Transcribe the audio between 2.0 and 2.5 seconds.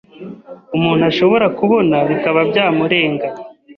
bikaba